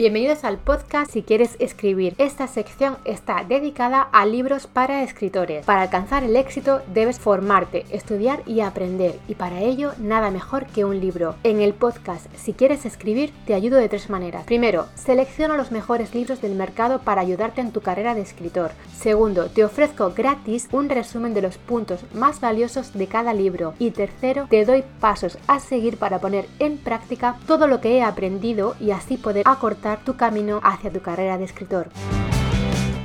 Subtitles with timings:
[0.00, 2.14] Bienvenidos al podcast Si quieres escribir.
[2.16, 5.66] Esta sección está dedicada a libros para escritores.
[5.66, 10.86] Para alcanzar el éxito debes formarte, estudiar y aprender y para ello nada mejor que
[10.86, 11.34] un libro.
[11.42, 14.44] En el podcast Si quieres escribir te ayudo de tres maneras.
[14.44, 18.70] Primero, selecciono los mejores libros del mercado para ayudarte en tu carrera de escritor.
[18.96, 23.74] Segundo, te ofrezco gratis un resumen de los puntos más valiosos de cada libro.
[23.78, 28.02] Y tercero, te doy pasos a seguir para poner en práctica todo lo que he
[28.02, 31.88] aprendido y así poder acortar tu camino hacia tu carrera de escritor.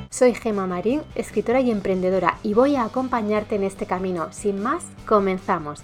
[0.09, 4.31] Soy Gema Marín, escritora y emprendedora, y voy a acompañarte en este camino.
[4.31, 5.81] Sin más, comenzamos.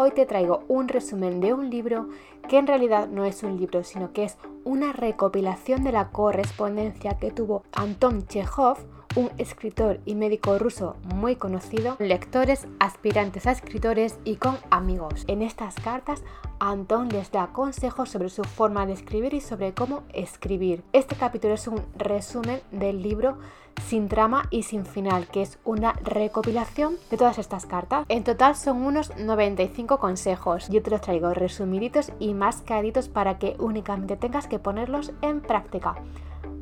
[0.00, 2.08] Hoy te traigo un resumen de un libro
[2.48, 7.18] que en realidad no es un libro, sino que es una recopilación de la correspondencia
[7.18, 8.78] que tuvo Anton Chekhov,
[9.18, 15.24] un escritor y médico ruso muy conocido, lectores, aspirantes a escritores y con amigos.
[15.26, 16.22] En estas cartas,
[16.60, 20.84] Anton les da consejos sobre su forma de escribir y sobre cómo escribir.
[20.92, 23.38] Este capítulo es un resumen del libro
[23.88, 28.06] sin trama y sin final, que es una recopilación de todas estas cartas.
[28.08, 30.68] En total son unos 95 consejos.
[30.68, 35.96] Yo te los traigo resumiditos y mascaditos para que únicamente tengas que ponerlos en práctica.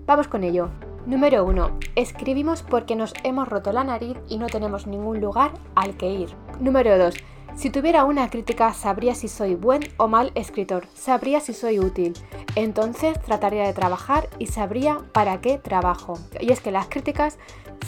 [0.06, 0.70] Vamos con ello.
[1.06, 1.78] Número 1.
[1.94, 6.28] Escribimos porque nos hemos roto la nariz y no tenemos ningún lugar al que ir.
[6.60, 7.14] Número 2.
[7.56, 12.12] Si tuviera una crítica, sabría si soy buen o mal escritor, sabría si soy útil.
[12.54, 16.18] Entonces trataría de trabajar y sabría para qué trabajo.
[16.38, 17.38] Y es que las críticas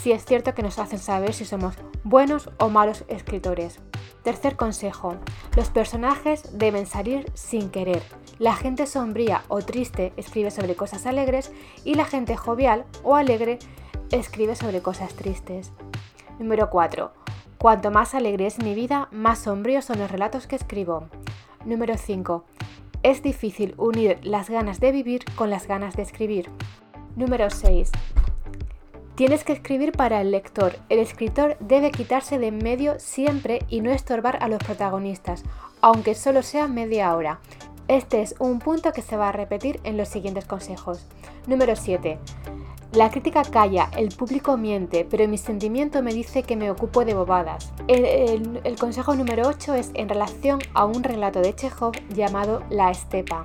[0.00, 3.80] sí es cierto que nos hacen saber si somos buenos o malos escritores.
[4.22, 5.16] Tercer consejo.
[5.56, 8.02] Los personajes deben salir sin querer.
[8.38, 11.52] La gente sombría o triste escribe sobre cosas alegres
[11.84, 13.58] y la gente jovial o alegre
[14.10, 15.72] escribe sobre cosas tristes.
[16.38, 17.12] Número 4.
[17.58, 21.08] Cuanto más alegre es mi vida, más sombríos son los relatos que escribo.
[21.64, 22.44] Número 5.
[23.02, 26.50] Es difícil unir las ganas de vivir con las ganas de escribir.
[27.16, 27.90] Número 6.
[29.18, 30.76] Tienes que escribir para el lector.
[30.88, 35.42] El escritor debe quitarse de en medio siempre y no estorbar a los protagonistas,
[35.80, 37.40] aunque solo sea media hora.
[37.88, 41.04] Este es un punto que se va a repetir en los siguientes consejos.
[41.48, 42.16] Número 7.
[42.92, 47.14] La crítica calla, el público miente, pero mi sentimiento me dice que me ocupo de
[47.14, 47.72] bobadas.
[47.88, 53.42] El, consejo número 8 es en relación a un relato de Chekhov llamado La Estepa.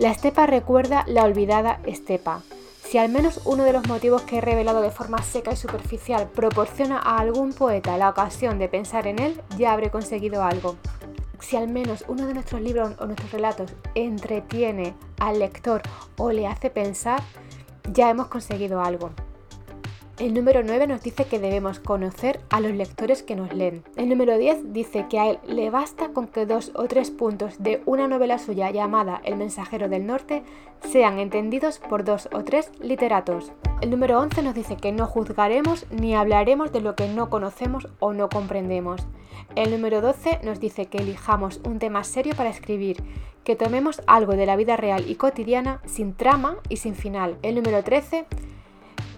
[0.00, 2.42] La estepa recuerda la olvidada estepa.
[2.92, 6.28] Si al menos uno de los motivos que he revelado de forma seca y superficial
[6.28, 10.76] proporciona a algún poeta la ocasión de pensar en él, ya habré conseguido algo
[11.40, 15.80] si al menos uno de nuestros libros o nuestros relatos entretiene al lector
[16.18, 17.22] o le hace pensar,
[17.92, 19.10] ya hemos conseguido algo.
[20.22, 23.82] El número 9 nos dice que debemos conocer a los lectores que nos leen.
[23.96, 27.60] El número 10 dice que a él le basta con que dos o tres puntos
[27.60, 30.44] de una novela suya llamada El mensajero del norte
[30.92, 33.50] sean entendidos por dos o tres literatos.
[33.80, 37.88] El número 11 nos dice que no juzgaremos ni hablaremos de lo que no conocemos
[37.98, 39.04] o no comprendemos.
[39.56, 43.02] El número 12 nos dice que elijamos un tema serio para escribir,
[43.42, 47.38] que tomemos algo de la vida real y cotidiana sin trama y sin final.
[47.42, 48.24] El número 13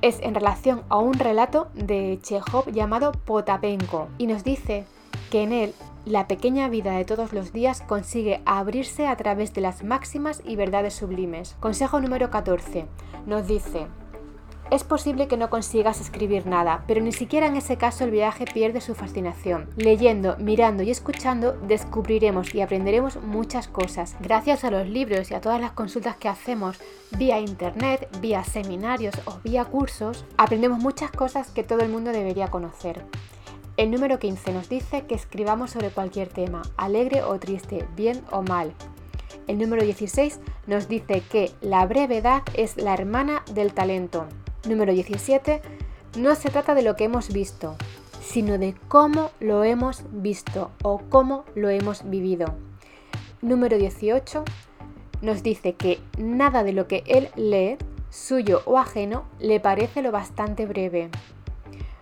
[0.02, 4.84] es en relación a un relato de Chekhov llamado Potapenko y nos dice
[5.30, 5.74] que en él
[6.04, 10.56] la pequeña vida de todos los días consigue abrirse a través de las máximas y
[10.56, 11.56] verdades sublimes.
[11.60, 12.86] Consejo número 14
[13.26, 13.86] nos dice,
[14.70, 18.44] es posible que no consigas escribir nada, pero ni siquiera en ese caso el viaje
[18.46, 19.68] pierde su fascinación.
[19.76, 24.16] Leyendo, mirando y escuchando descubriremos y aprenderemos muchas cosas.
[24.20, 26.78] Gracias a los libros y a todas las consultas que hacemos
[27.18, 32.48] vía internet, vía seminarios o vía cursos, aprendemos muchas cosas que todo el mundo debería
[32.48, 33.04] conocer.
[33.76, 38.42] El número 15 nos dice que escribamos sobre cualquier tema, alegre o triste, bien o
[38.42, 38.72] mal.
[39.46, 44.26] El número 16 nos dice que la brevedad es la hermana del talento.
[44.66, 45.60] Número 17.
[46.18, 47.76] No se trata de lo que hemos visto,
[48.22, 52.54] sino de cómo lo hemos visto o cómo lo hemos vivido.
[53.42, 54.44] Número 18.
[55.22, 57.76] Nos dice que nada de lo que él lee,
[58.10, 61.10] suyo o ajeno, le parece lo bastante breve.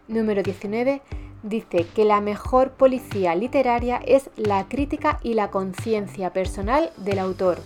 [0.09, 1.03] Número 19
[1.43, 7.59] dice que la mejor policía literaria es la crítica y la conciencia personal del autor.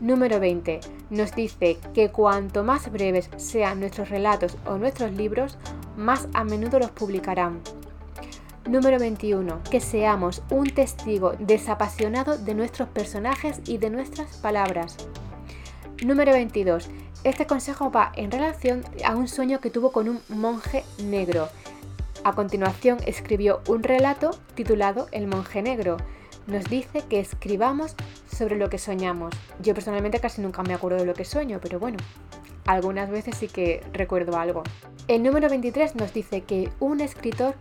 [0.00, 0.80] Número 20.
[1.08, 5.56] Nos dice que cuanto más breves sean nuestros relatos o nuestros libros,
[5.96, 7.60] más a menudo los publicarán.
[8.68, 9.62] Número 21.
[9.70, 14.96] Que seamos un testigo desapasionado de nuestros personajes y de nuestras palabras.
[16.04, 16.90] Número 22.
[17.24, 21.48] Este consejo va en relación a un sueño que tuvo con un monje negro.
[22.22, 25.96] A continuación escribió un relato titulado El monje negro,
[26.46, 27.94] nos dice que escribamos
[28.30, 29.34] sobre lo que soñamos.
[29.60, 31.98] Yo personalmente casi nunca me acuerdo de lo que sueño, pero bueno,
[32.66, 34.62] algunas veces sí que recuerdo algo.
[35.08, 37.54] El número 23 nos dice que un escritor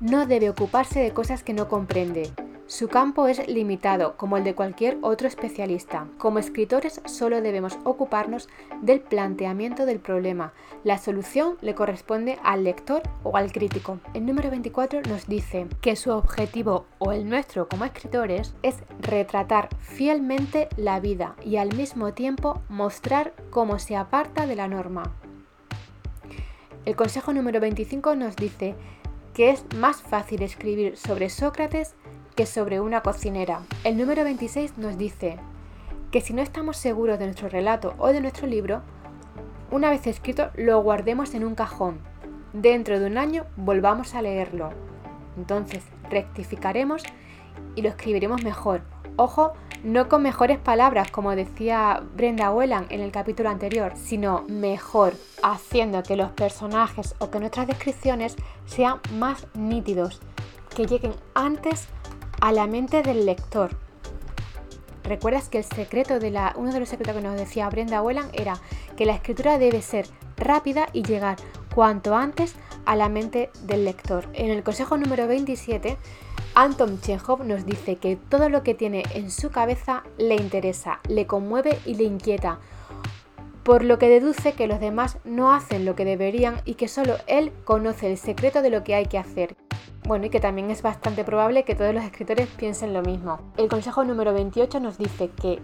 [0.00, 2.30] no debe ocuparse de cosas que no comprende,
[2.68, 6.06] su campo es limitado, como el de cualquier otro especialista.
[6.18, 8.50] Como escritores solo debemos ocuparnos
[8.82, 10.52] del planteamiento del problema.
[10.84, 14.00] La solución le corresponde al lector o al crítico.
[14.12, 19.70] El número 24 nos dice que su objetivo o el nuestro como escritores es retratar
[19.80, 25.14] fielmente la vida y al mismo tiempo mostrar cómo se aparta de la norma.
[26.84, 28.74] El consejo número 25 nos dice
[29.38, 31.94] que es más fácil escribir sobre Sócrates
[32.38, 33.62] que sobre una cocinera.
[33.82, 35.40] El número 26 nos dice
[36.12, 38.82] que si no estamos seguros de nuestro relato o de nuestro libro,
[39.72, 41.98] una vez escrito lo guardemos en un cajón.
[42.52, 44.70] Dentro de un año volvamos a leerlo.
[45.36, 47.02] Entonces rectificaremos
[47.74, 48.82] y lo escribiremos mejor.
[49.16, 55.14] Ojo, no con mejores palabras, como decía Brenda Whelan en el capítulo anterior, sino mejor,
[55.42, 60.20] haciendo que los personajes o que nuestras descripciones sean más nítidos,
[60.76, 61.88] que lleguen antes
[62.40, 63.70] a la mente del lector.
[65.04, 68.28] ¿Recuerdas que el secreto de la, uno de los secretos que nos decía Brenda Whelan
[68.34, 68.60] era
[68.96, 70.06] que la escritura debe ser
[70.36, 71.36] rápida y llegar
[71.74, 72.54] cuanto antes
[72.84, 74.28] a la mente del lector?
[74.34, 75.96] En el consejo número 27,
[76.54, 81.26] Anton Chekhov nos dice que todo lo que tiene en su cabeza le interesa, le
[81.26, 82.58] conmueve y le inquieta,
[83.62, 87.16] por lo que deduce que los demás no hacen lo que deberían y que solo
[87.26, 89.56] él conoce el secreto de lo que hay que hacer.
[90.08, 93.40] Bueno, y que también es bastante probable que todos los escritores piensen lo mismo.
[93.58, 95.60] El consejo número 28 nos dice que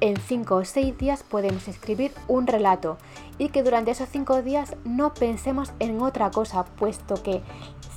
[0.00, 2.98] en 5 o 6 días podemos escribir un relato
[3.38, 7.42] y que durante esos 5 días no pensemos en otra cosa, puesto que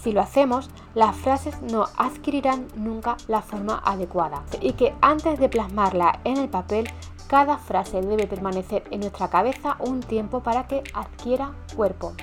[0.03, 5.49] si lo hacemos, las frases no adquirirán nunca la forma adecuada y que antes de
[5.49, 6.87] plasmarla en el papel,
[7.27, 12.13] cada frase debe permanecer en nuestra cabeza un tiempo para que adquiera cuerpo.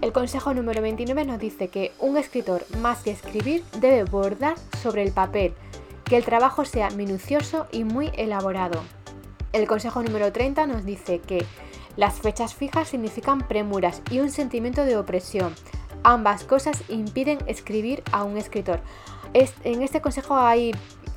[0.00, 5.02] El consejo número 29 nos dice que un escritor, más que escribir, debe bordar sobre
[5.02, 5.52] el papel,
[6.04, 8.80] que el trabajo sea minucioso y muy elaborado.
[9.52, 11.44] El consejo número 30 nos dice que
[11.96, 15.54] las fechas fijas significan premuras y un sentimiento de opresión.
[16.02, 18.80] Ambas cosas impiden escribir a un escritor.
[19.34, 20.72] En este consejo hay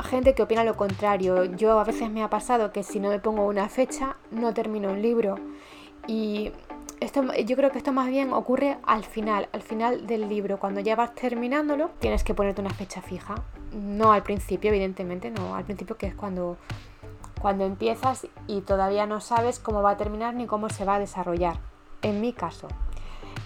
[0.10, 1.46] gente que opina lo contrario.
[1.46, 4.92] Yo a veces me ha pasado que si no me pongo una fecha no termino
[4.92, 5.40] un libro.
[6.06, 6.52] Y
[7.46, 10.60] yo creo que esto más bien ocurre al final, al final del libro.
[10.60, 13.36] Cuando ya vas terminándolo, tienes que ponerte una fecha fija.
[13.74, 15.56] No al principio, evidentemente, no.
[15.56, 16.58] Al principio que es cuando,
[17.42, 21.00] cuando empiezas y todavía no sabes cómo va a terminar ni cómo se va a
[21.00, 21.58] desarrollar.
[22.02, 22.68] En mi caso.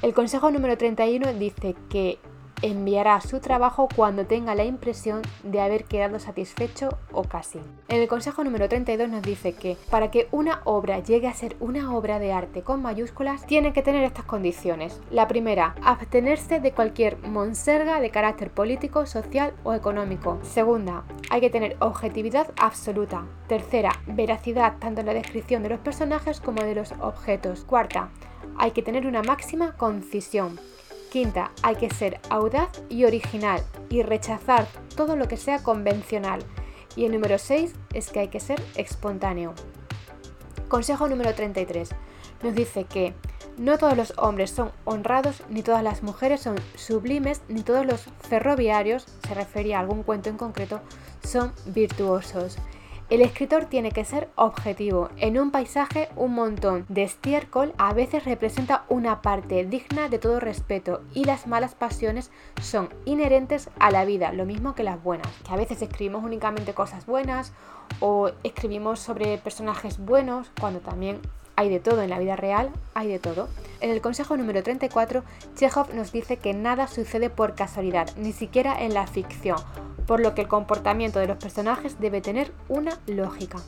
[0.02, 2.20] El consejo número 31 dice que
[2.62, 7.60] enviará su trabajo cuando tenga la impresión de haber quedado satisfecho o casi.
[7.88, 11.56] En el consejo número 32 nos dice que para que una obra llegue a ser
[11.60, 15.00] una obra de arte con mayúsculas, tiene que tener estas condiciones.
[15.12, 20.40] La primera, abstenerse de cualquier monserga de carácter político, social o económico.
[20.44, 23.26] Segunda, hay que tener objetividad absoluta.
[23.48, 27.64] Tercera, veracidad tanto en la descripción de los personajes como de los objetos.
[27.64, 28.10] Cuarta,
[28.58, 30.60] hay que tener una máxima concisión.
[31.12, 36.42] Quinta, hay que ser audaz y original y rechazar todo lo que sea convencional.
[36.96, 39.54] Y el número 6 es que hay que ser espontáneo.
[40.68, 41.90] Consejo número 33.
[42.44, 43.14] Nos dice que
[43.58, 48.02] no todos los hombres son honrados, ni todas las mujeres son sublimes, ni todos los
[48.22, 50.82] ferroviarios, se refería a algún cuento en concreto,
[51.24, 52.58] son virtuosos.
[53.10, 55.10] El escritor tiene que ser objetivo.
[55.16, 60.42] En un paisaje, un montón de estiércol a veces representa una parte digna de todo
[60.42, 65.32] respeto y las malas pasiones son inherentes a la vida, lo mismo que las buenas.
[65.46, 67.54] Que a veces escribimos únicamente cosas buenas
[68.00, 71.20] o escribimos sobre personajes buenos cuando también
[71.56, 73.48] hay de todo en la vida real, hay de todo.
[73.82, 75.24] En el consejo número 34,
[75.56, 79.58] Chekhov nos dice que nada sucede por casualidad, ni siquiera en la ficción
[80.08, 83.60] por lo que el comportamiento de los personajes debe tener una lógica.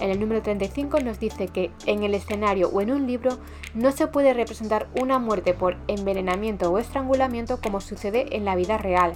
[0.00, 3.38] En el número 35 nos dice que en el escenario o en un libro
[3.74, 8.78] no se puede representar una muerte por envenenamiento o estrangulamiento como sucede en la vida
[8.78, 9.12] real.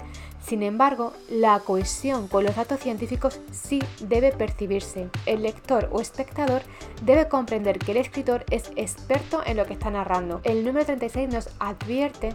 [0.47, 5.09] Sin embargo, la cohesión con los datos científicos sí debe percibirse.
[5.25, 6.61] El lector o espectador
[7.03, 10.43] debe comprender que el escritor es experto en lo que está narrando.
[10.45, 12.35] El número 36 nos advierte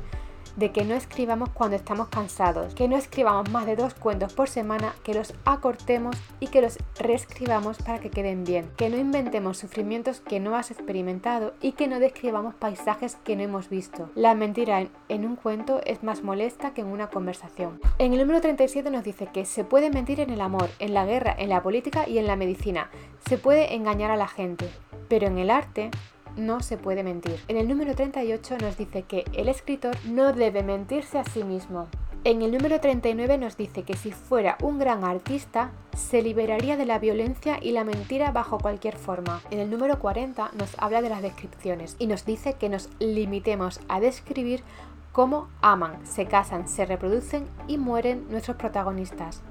[0.60, 4.50] de que no escribamos cuando estamos cansados, que no escribamos más de dos cuentos por
[4.50, 9.58] semana, que los acortemos y que los reescribamos para que queden bien, que no inventemos
[9.58, 14.10] sufrimientos que no has experimentado y que no describamos paisajes que no hemos visto.
[14.16, 17.80] La mentira en, un cuento es más molesta que en una conversación.
[17.98, 21.06] En el número 37 nos dice que se puede mentir en el amor, en la
[21.06, 22.90] guerra, en la política y en la medicina.
[23.30, 24.70] Se puede engañar a la gente,
[25.08, 25.90] pero en el arte
[26.40, 27.40] no se puede mentir.
[27.48, 31.88] En el número 38 nos dice que el escritor no debe mentirse a sí mismo.
[32.26, 36.86] En el número 39 nos dice que si fuera un gran artista, se liberaría de
[36.86, 39.42] la violencia y la mentira bajo cualquier forma.
[39.52, 43.80] En el número 40 nos habla de las descripciones y nos dice que nos limitemos
[43.88, 44.64] a describir
[45.14, 49.42] cómo aman, se casan, se reproducen y mueren nuestros protagonistas.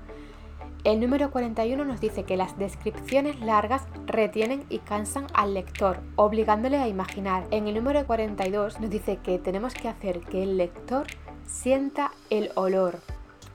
[0.88, 6.78] El número 41 nos dice que las descripciones largas retienen y cansan al lector, obligándole
[6.78, 7.44] a imaginar.
[7.50, 11.06] En el número 42 nos dice que tenemos que hacer que el lector
[11.46, 13.00] sienta el olor.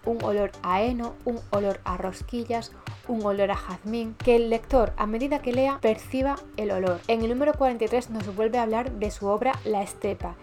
[0.06, 2.72] Un olor a heno, un olor a rosquillas,
[3.08, 7.00] un olor a jazmín, que el lector a medida que lea perciba el olor.
[7.08, 10.36] En el número 43 nos vuelve a hablar de su obra La Estepa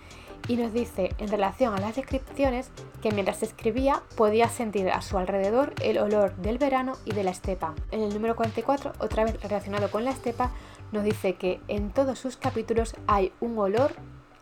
[0.49, 2.71] y nos dice en relación a las descripciones
[3.03, 7.31] que mientras escribía podía sentir a su alrededor el olor del verano y de la
[7.31, 7.75] estepa.
[7.91, 10.51] En el número 44, otra vez relacionado con la estepa,
[10.93, 13.93] nos dice que en todos sus capítulos hay un olor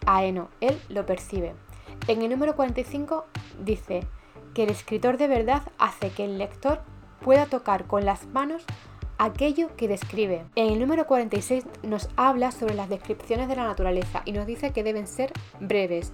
[0.07, 1.55] a heno, él lo percibe.
[2.07, 3.27] En el número 45
[3.65, 4.07] dice
[4.55, 6.81] que el escritor de verdad hace que el lector
[7.21, 8.65] pueda tocar con las manos
[9.19, 10.45] aquello que describe.
[10.55, 14.73] En el número 46 nos habla sobre las descripciones de la naturaleza y nos dice
[14.73, 16.13] que deben ser breves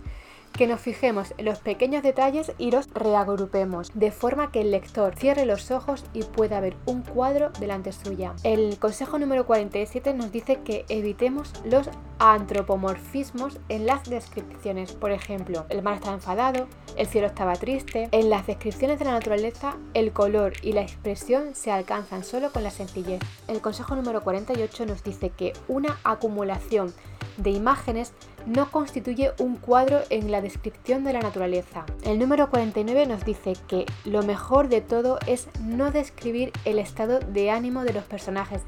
[0.56, 5.14] que nos fijemos en los pequeños detalles y los reagrupemos, de forma que el lector
[5.16, 8.34] cierre los ojos y pueda ver un cuadro delante suya.
[8.44, 14.92] El consejo número 47 nos dice que evitemos los antropomorfismos en las descripciones.
[14.92, 18.08] Por ejemplo, el mar estaba enfadado, el cielo estaba triste.
[18.12, 22.62] En las descripciones de la naturaleza, el color y la expresión se alcanzan solo con
[22.62, 23.20] la sencillez.
[23.49, 26.94] El consejo número 48 nos dice que una acumulación
[27.36, 28.12] de imágenes
[28.46, 31.84] no constituye un cuadro en la descripción de la naturaleza.
[32.04, 37.20] El número 49 nos dice que lo mejor de todo es no describir el estado
[37.20, 38.62] de ánimo de los personajes,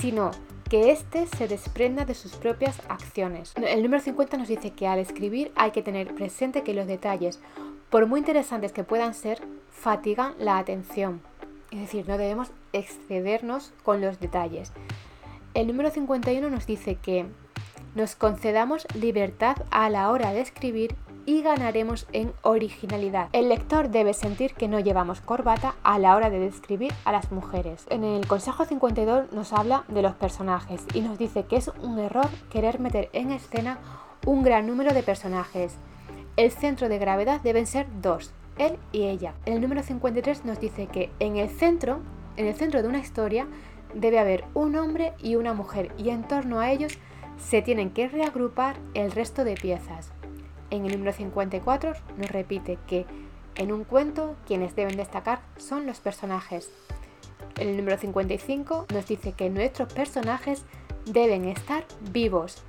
[0.00, 0.30] sino
[0.68, 3.52] que éste se desprenda de sus propias acciones.
[3.56, 7.40] El número 50 nos dice que al escribir hay que tener presente que los detalles,
[7.90, 11.20] por muy interesantes que puedan ser, fatigan la atención.
[11.70, 14.72] Es decir, no debemos excedernos con los detalles.
[15.54, 17.26] El número 51 nos dice que
[17.94, 23.28] nos concedamos libertad a la hora de escribir y ganaremos en originalidad.
[23.32, 27.30] El lector debe sentir que no llevamos corbata a la hora de describir a las
[27.30, 27.86] mujeres.
[27.90, 31.98] En el Consejo 52 nos habla de los personajes y nos dice que es un
[31.98, 33.78] error querer meter en escena
[34.26, 35.76] un gran número de personajes.
[36.36, 39.34] El centro de gravedad deben ser dos, él y ella.
[39.44, 42.00] El número 53 nos dice que en el centro,
[42.36, 43.46] en el centro de una historia,
[43.94, 46.98] debe haber un hombre y una mujer y en torno a ellos
[47.42, 50.10] se tienen que reagrupar el resto de piezas.
[50.70, 53.04] En el número 54 nos repite que
[53.56, 56.70] en un cuento quienes deben destacar son los personajes.
[57.58, 60.64] El número 55 nos dice que nuestros personajes
[61.04, 62.62] deben estar vivos.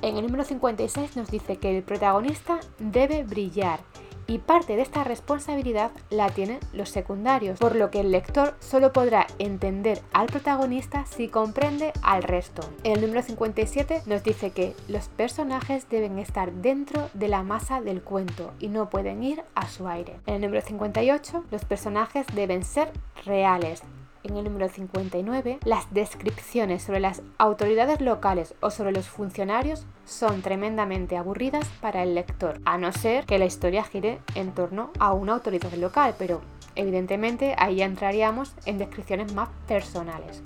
[0.00, 3.80] En el número 56 nos dice que el protagonista debe brillar
[4.26, 8.92] y parte de esta responsabilidad la tienen los secundarios, por lo que el lector solo
[8.92, 12.62] podrá entender al protagonista si comprende al resto.
[12.84, 18.02] El número 57 nos dice que los personajes deben estar dentro de la masa del
[18.02, 20.16] cuento y no pueden ir a su aire.
[20.26, 22.90] En el número 58 los personajes deben ser
[23.24, 23.82] reales,
[24.24, 30.42] en el número 59, las descripciones sobre las autoridades locales o sobre los funcionarios son
[30.42, 35.12] tremendamente aburridas para el lector, a no ser que la historia gire en torno a
[35.12, 36.40] una autoridad local, pero
[36.74, 40.42] evidentemente ahí entraríamos en descripciones más personales.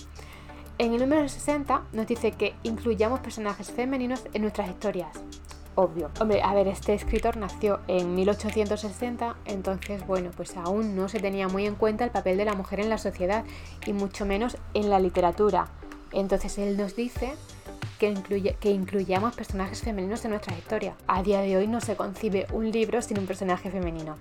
[0.78, 5.18] En el número 60 nos dice que incluyamos personajes femeninos en nuestras historias
[5.78, 6.11] obvio.
[6.20, 11.47] Hombre, a ver, este escritor nació en 1860, entonces, bueno, pues aún no se tenía
[11.47, 13.44] muy en cuenta el papel de la mujer en la sociedad
[13.87, 15.68] y mucho menos en la literatura.
[16.12, 17.35] Entonces él nos dice
[17.99, 20.95] que, incluyamos personajes femeninos en nuestra historia.
[21.07, 24.17] A día de hoy no se concibe un libro sin un personaje femenino.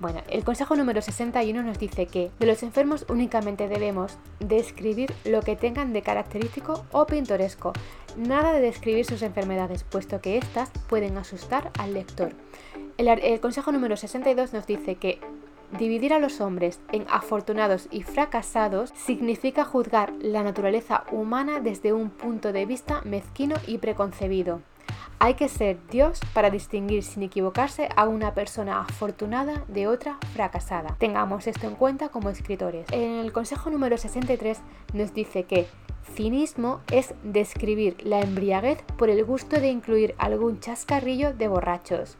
[0.00, 5.40] Bueno, el consejo número 61 nos dice que de los enfermos únicamente debemos describir lo
[5.40, 7.72] que tengan de característico o pintoresco,
[8.16, 12.32] nada de describir sus enfermedades, puesto que éstas pueden asustar al lector.
[12.98, 15.20] El, el consejo número 62 nos dice que
[15.78, 22.10] Dividir a los hombres en afortunados y fracasados significa juzgar la naturaleza humana desde un
[22.10, 24.60] punto de vista mezquino y preconcebido.
[25.18, 30.96] Hay que ser Dios para distinguir sin equivocarse a una persona afortunada de otra fracasada.
[30.98, 32.86] Tengamos esto en cuenta como escritores.
[32.90, 34.60] En el consejo número 63
[34.92, 35.66] nos dice que
[36.14, 42.16] cinismo es describir la embriaguez por el gusto de incluir algún chascarrillo de borrachos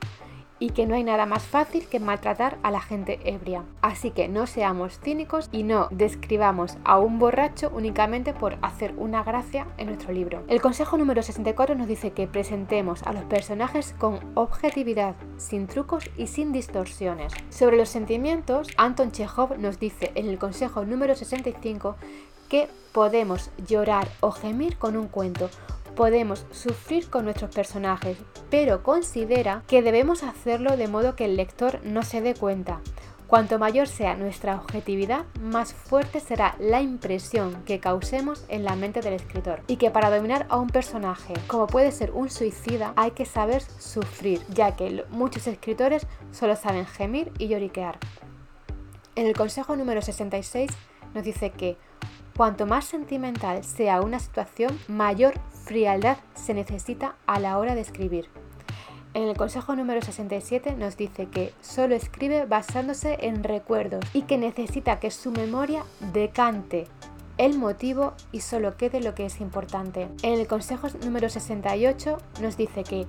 [0.58, 3.64] y que no hay nada más fácil que maltratar a la gente ebria.
[3.82, 9.23] Así que no seamos cínicos y no describamos a un borracho únicamente por hacer una
[9.25, 10.42] gracia en nuestro libro.
[10.49, 16.11] El consejo número 64 nos dice que presentemos a los personajes con objetividad, sin trucos
[16.16, 17.32] y sin distorsiones.
[17.50, 21.96] Sobre los sentimientos, Anton Chekhov nos dice en el consejo número 65
[22.49, 25.50] que podemos llorar o gemir con un cuento
[25.94, 28.18] podemos sufrir con nuestros personajes,
[28.50, 32.80] pero considera que debemos hacerlo de modo que el lector no se dé cuenta.
[33.26, 39.00] Cuanto mayor sea nuestra objetividad, más fuerte será la impresión que causemos en la mente
[39.00, 39.62] del escritor.
[39.66, 43.62] Y que para dominar a un personaje, como puede ser un suicida, hay que saber
[43.62, 47.98] sufrir, ya que muchos escritores solo saben gemir y lloriquear.
[49.16, 50.70] En el consejo número 66
[51.14, 51.78] nos dice que
[52.36, 55.34] Cuanto más sentimental sea una situación, mayor
[55.64, 58.28] frialdad se necesita a la hora de escribir.
[59.14, 64.38] En el consejo número 67 nos dice que solo escribe basándose en recuerdos y que
[64.38, 66.87] necesita que su memoria decante
[67.38, 70.09] el motivo y solo quede lo que es importante.
[70.23, 73.06] En el consejo número 68 nos dice que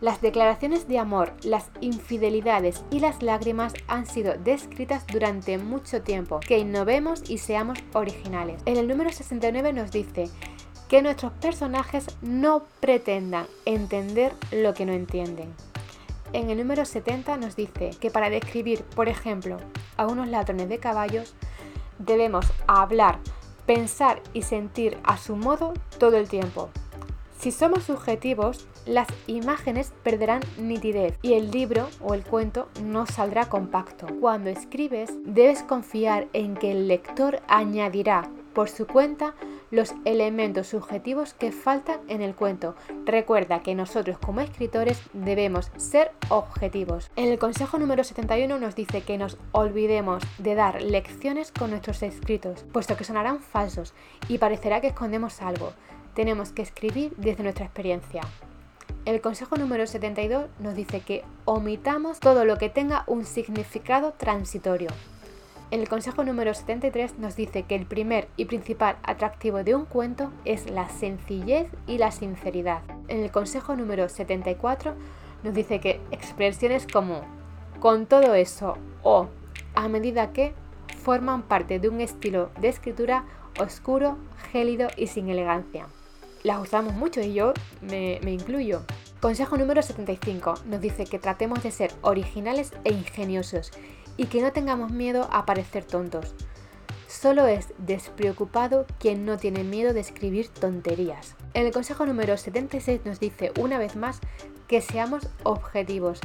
[0.00, 6.40] las declaraciones de amor, las infidelidades y las lágrimas han sido descritas durante mucho tiempo.
[6.40, 8.60] Que innovemos y seamos originales.
[8.66, 10.28] En el número 69 nos dice
[10.88, 15.54] que nuestros personajes no pretendan entender lo que no entienden.
[16.32, 19.58] En el número 70 nos dice que para describir, por ejemplo,
[19.96, 21.34] a unos ladrones de caballos,
[21.98, 23.20] debemos hablar,
[23.66, 26.70] pensar y sentir a su modo todo el tiempo.
[27.38, 33.48] Si somos subjetivos, las imágenes perderán nitidez y el libro o el cuento no saldrá
[33.48, 34.06] compacto.
[34.20, 39.34] Cuando escribes, debes confiar en que el lector añadirá por su cuenta
[39.70, 42.76] los elementos subjetivos que faltan en el cuento.
[43.04, 47.10] Recuerda que nosotros como escritores debemos ser objetivos.
[47.16, 52.02] En el consejo número 71 nos dice que nos olvidemos de dar lecciones con nuestros
[52.02, 53.92] escritos, puesto que sonarán falsos
[54.28, 55.72] y parecerá que escondemos algo
[56.14, 58.22] tenemos que escribir desde nuestra experiencia.
[59.04, 64.88] El consejo número 72 nos dice que omitamos todo lo que tenga un significado transitorio.
[65.74, 70.30] El consejo número 73 nos dice que el primer y principal atractivo de un cuento
[70.44, 72.82] es la sencillez y la sinceridad.
[73.08, 74.94] En el consejo número 74
[75.42, 77.22] nos dice que expresiones como
[77.80, 79.26] con todo eso o
[79.74, 80.54] a medida que
[81.02, 83.24] forman parte de un estilo de escritura
[83.58, 84.16] oscuro,
[84.52, 85.88] gélido y sin elegancia
[86.44, 88.82] las usamos mucho y yo me, incluyo.
[89.20, 93.72] Consejo número 75 nos dice que tratemos de ser originales e ingeniosos
[94.16, 96.34] y que no tengamos miedo a parecer tontos.
[97.08, 101.36] Solo es despreocupado quien no tiene miedo de escribir tonterías.
[101.54, 104.20] En el consejo número 76 nos dice una vez más
[104.66, 106.20] que seamos objetivos,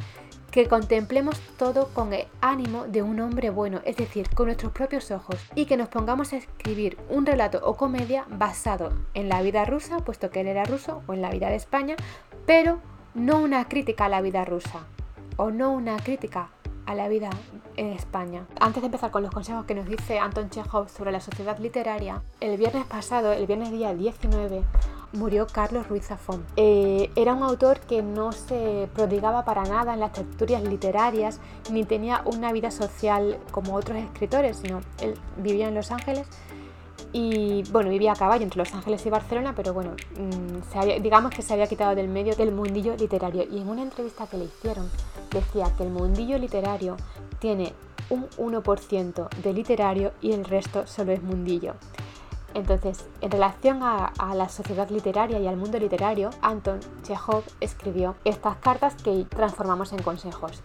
[0.50, 5.10] que contemplemos todo con el ánimo de un hombre bueno, es decir, con nuestros propios
[5.10, 9.64] ojos, y que nos pongamos a escribir un relato o comedia basado en la vida
[9.64, 11.96] rusa, puesto que él era ruso, o en la vida de España,
[12.46, 12.80] pero
[13.14, 14.86] no una crítica a la vida rusa,
[15.36, 16.50] o no una crítica
[16.90, 17.30] a la vida
[17.76, 18.46] en España.
[18.58, 22.20] Antes de empezar con los consejos que nos dice Anton Chekhov sobre la sociedad literaria,
[22.40, 24.64] el viernes pasado, el viernes día 19,
[25.12, 26.44] murió Carlos Ruiz Zafón.
[26.56, 31.38] Eh, era un autor que no se prodigaba para nada en las tertulias literarias
[31.70, 36.26] ni tenía una vida social como otros escritores, sino él vivía en Los Ángeles
[37.12, 41.42] y bueno, vivía a caballo entre Los Ángeles y Barcelona, pero bueno, mm, digamos que
[41.42, 43.44] se había quitado del medio del mundillo literario.
[43.50, 44.88] Y en una entrevista que le hicieron
[45.32, 46.96] decía que el mundillo literario
[47.38, 47.72] tiene
[48.10, 51.74] un 1% de literario y el resto solo es mundillo.
[52.54, 58.56] Entonces, en relación a, la sociedad literaria y al mundo literario, Anton Chekhov escribió estas
[58.56, 60.60] cartas que transformamos en consejos.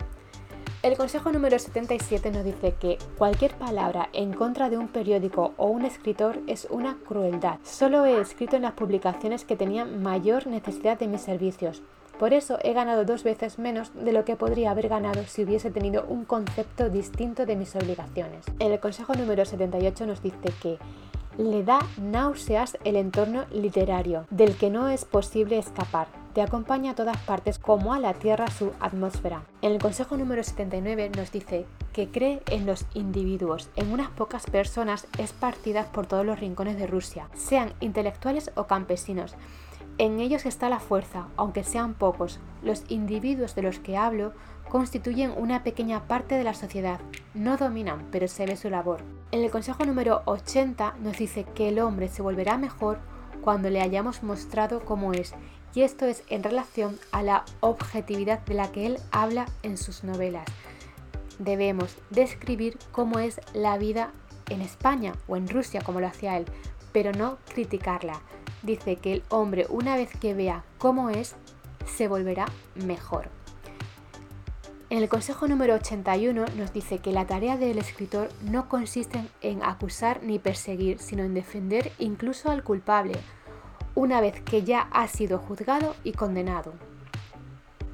[0.81, 5.67] El consejo número 77 nos dice que cualquier palabra en contra de un periódico o
[5.67, 7.57] un escritor es una crueldad.
[7.63, 11.81] Solo he escrito en las publicaciones que tenían mayor necesidad de mis servicios.
[12.19, 15.69] Por eso he ganado dos veces menos de lo que podría haber ganado si hubiese
[15.69, 18.45] tenido un concepto distinto de mis obligaciones.
[18.59, 20.79] El consejo número 78 nos dice que
[21.37, 26.07] le da náuseas el entorno literario, del que no es posible escapar.
[26.33, 29.43] Te acompaña a todas partes como a la Tierra su atmósfera.
[29.61, 34.45] En el consejo número 79 nos dice que cree en los individuos, en unas pocas
[34.45, 39.35] personas esparcidas por todos los rincones de Rusia, sean intelectuales o campesinos,
[39.97, 42.39] En ellos está la fuerza, aunque sean pocos.
[42.61, 44.33] Los individuos de los que hablo
[44.69, 46.99] constituyen una pequeña parte de la sociedad.
[47.33, 48.99] No dominan, pero se ve su labor.
[49.31, 52.99] En el consejo número 80 nos dice que el hombre se volverá mejor
[53.41, 55.33] cuando le hayamos mostrado cómo es,
[55.73, 60.03] y esto es en relación a la objetividad de la que él habla en sus
[60.03, 60.45] novelas.
[61.39, 64.11] Debemos describir cómo es la vida
[64.49, 66.45] en España o en Rusia, como lo hacía él,
[66.91, 68.21] pero no criticarla.
[68.65, 71.35] Dice que el hombre, una vez que vea cómo es,
[71.85, 73.29] se volverá mejor.
[74.89, 79.61] En el consejo número 81 nos dice que la tarea del escritor no consiste en
[79.63, 83.13] acusar ni perseguir, sino en defender incluso al culpable,
[83.93, 86.73] una vez que ya ha sido juzgado y condenado.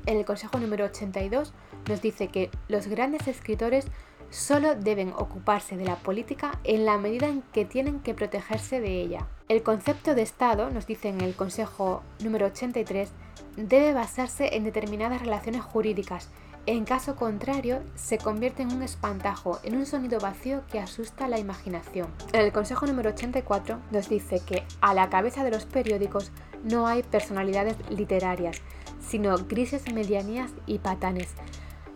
[0.06, 1.54] En el consejo número 82
[1.90, 3.88] nos dice que los grandes escritores
[4.32, 9.02] solo deben ocuparse de la política en la medida en que tienen que protegerse de
[9.02, 9.28] ella.
[9.50, 13.12] El concepto de Estado, nos dice en el Consejo número 83,
[13.58, 16.30] debe basarse en determinadas relaciones jurídicas.
[16.66, 21.40] En caso contrario, se convierte en un espantajo, en un sonido vacío que asusta la
[21.40, 22.08] imaginación.
[22.34, 26.32] El Consejo número 84 nos dice que a la cabeza de los periódicos
[26.64, 28.62] no hay personalidades literarias,
[29.02, 31.34] sino grises medianías y patanes,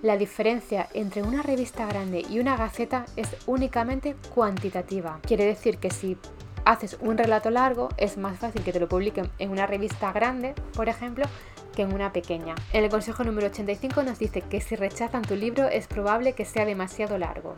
[0.02, 5.20] la diferencia entre una revista grande y una gaceta es únicamente cuantitativa.
[5.24, 6.18] Quiere decir que si
[6.66, 10.54] haces un relato largo es más fácil que te lo publiquen en una revista grande,
[10.76, 11.26] por ejemplo,
[11.76, 12.56] que en una pequeña.
[12.74, 16.46] En el consejo número 85 nos dice que si rechazan tu libro es probable que
[16.46, 17.54] sea demasiado largo.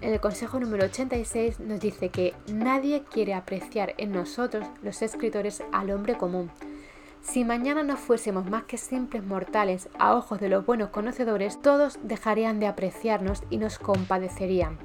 [0.00, 5.62] En el consejo número 86 nos dice que nadie quiere apreciar en nosotros, los escritores,
[5.72, 6.50] al hombre común
[7.22, 11.98] si mañana no fuésemos más que simples mortales a ojos de los buenos conocedores, todos
[12.02, 14.78] dejarían de apreciarnos y nos compadecerían.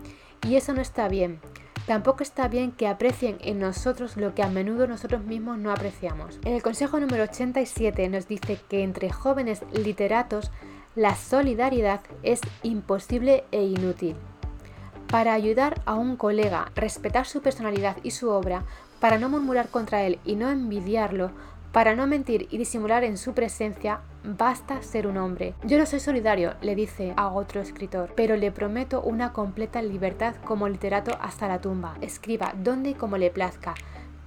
[0.47, 1.39] Y eso no está bien.
[1.87, 6.39] Tampoco está bien que aprecien en nosotros lo que a menudo nosotros mismos no apreciamos.
[6.43, 10.51] En el consejo número 87 nos dice que entre jóvenes literatos
[10.95, 14.15] la solidaridad es imposible e inútil.
[15.09, 18.65] Para ayudar a un colega, respetar su personalidad y su obra,
[18.99, 21.31] para no murmurar contra él y no envidiarlo,
[21.77, 25.53] para no mentir y disimular en su presencia, basta ser un hombre.
[25.63, 30.33] Yo no soy solidario, le dice a otro escritor, pero le prometo una completa libertad
[30.43, 31.95] como literato hasta la tumba.
[32.01, 33.75] Escriba donde y como le plazca.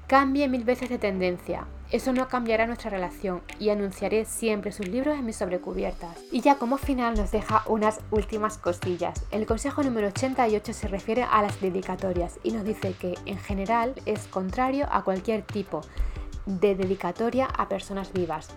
[0.06, 1.66] Cambie mil veces de tendencia.
[1.90, 6.16] Eso no cambiará nuestra relación y anunciaré siempre sus libros en mis sobrecubiertas.
[6.30, 9.26] Y ya como final nos deja unas últimas cosillas.
[9.32, 13.96] El consejo número 88 se refiere a las dedicatorias y nos dice que en general
[14.06, 15.80] es contrario a cualquier tipo
[16.46, 18.48] de dedicatoria a personas vivas.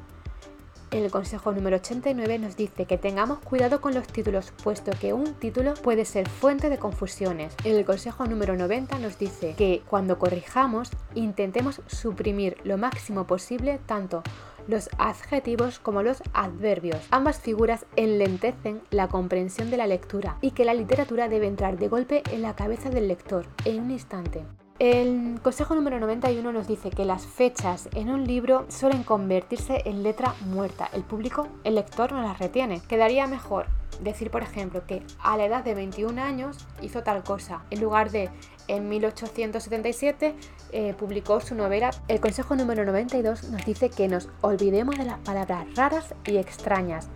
[0.93, 5.34] El consejo número 89 nos dice que tengamos cuidado con los títulos, puesto que un
[5.34, 7.56] título puede ser fuente de confusiones.
[7.63, 14.22] El consejo número 90 nos dice que cuando corrijamos intentemos suprimir lo máximo posible tanto
[14.67, 17.00] los adjetivos como los adverbios.
[17.10, 21.88] Ambas figuras enlentecen la comprensión de la lectura y que la literatura debe entrar de
[21.88, 24.46] golpe en la cabeza del lector en un instante.
[24.84, 30.04] El consejo número 91 nos dice que las fechas en un libro suelen convertirse en
[30.04, 30.89] letra muerta.
[30.91, 32.82] El público, el lector, no las retiene.
[32.82, 33.67] Quedaría mejor
[34.02, 38.12] decir, por ejemplo, que a la edad de 21 años hizo tal cosa, en lugar
[38.12, 38.30] de
[38.67, 40.36] en 1877
[40.74, 41.91] eh, publicó su novela.
[42.10, 47.08] El consejo número 92 nos dice que nos olvidemos de las palabras raras y extrañas,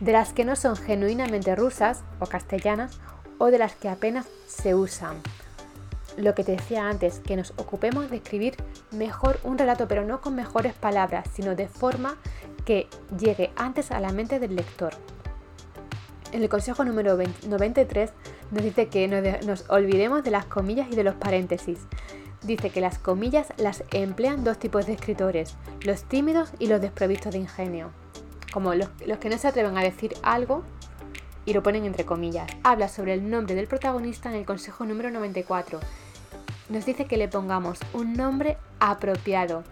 [0.00, 3.00] de las que no son genuinamente rusas o castellanas
[3.38, 5.22] o de las que apenas se usan
[6.16, 8.56] lo que te decía antes, que nos ocupemos de escribir
[8.90, 12.16] mejor un relato, pero no con mejores palabras, sino de forma
[12.64, 14.94] que llegue antes a la mente del lector.
[16.32, 18.12] En el consejo número 93
[18.50, 21.78] nos dice que nos olvidemos de las comillas y de los paréntesis.
[22.42, 27.32] Dice que las comillas las emplean dos tipos de escritores, los tímidos y los desprovistos
[27.32, 27.90] de ingenio,
[28.52, 30.62] como los, los que no se atreven a decir algo
[31.44, 32.50] y lo ponen entre comillas.
[32.64, 35.80] Habla sobre el nombre del protagonista en el consejo número 94
[36.68, 39.64] nos dice que le pongamos un nombre apropiado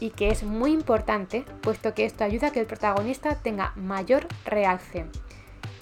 [0.00, 4.26] y que es muy importante puesto que esto ayuda a que el protagonista tenga mayor
[4.44, 5.06] realce.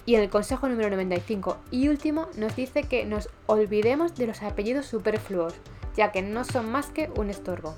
[0.05, 4.85] Y el consejo número 95 y último nos dice que nos olvidemos de los apellidos
[4.85, 5.53] superfluos,
[5.95, 7.75] ya que no son más que un estorbo.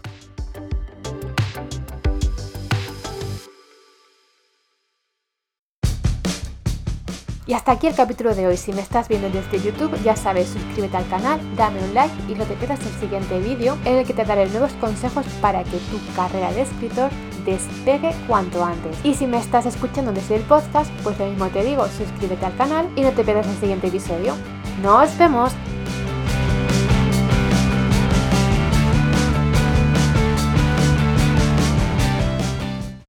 [7.49, 8.57] Y hasta aquí el capítulo de hoy.
[8.57, 12.35] Si me estás viendo desde YouTube, ya sabes, suscríbete al canal, dame un like y
[12.35, 15.77] no te pierdas el siguiente vídeo en el que te daré nuevos consejos para que
[15.77, 17.09] tu carrera de escritor
[17.47, 18.95] despegue cuanto antes.
[19.03, 22.55] Y si me estás escuchando desde el podcast, pues lo mismo te digo, suscríbete al
[22.55, 24.35] canal y no te pierdas el siguiente episodio.
[24.83, 25.51] ¡Nos vemos!